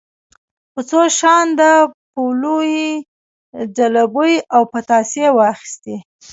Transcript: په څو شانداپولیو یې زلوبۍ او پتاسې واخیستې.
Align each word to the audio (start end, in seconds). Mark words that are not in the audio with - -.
په 0.73 0.81
څو 0.89 0.99
شانداپولیو 1.19 2.57
یې 2.73 2.85
زلوبۍ 3.75 4.33
او 4.55 4.61
پتاسې 4.73 5.25
واخیستې. 5.37 5.95